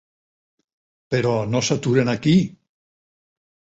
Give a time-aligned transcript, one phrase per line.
[1.15, 2.35] Però no s'aturen aquí.